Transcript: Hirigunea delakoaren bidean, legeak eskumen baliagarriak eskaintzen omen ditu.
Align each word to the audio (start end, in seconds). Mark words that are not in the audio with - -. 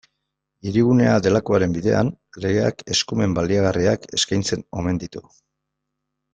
Hirigunea 0.69 1.11
delakoaren 1.27 1.75
bidean, 1.75 2.09
legeak 2.47 2.83
eskumen 2.97 3.37
baliagarriak 3.41 4.11
eskaintzen 4.21 4.67
omen 4.81 5.03
ditu. 5.07 5.27